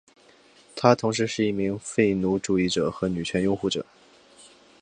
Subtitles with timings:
[0.75, 3.85] 他同时是一名废奴主义者和女权拥护者。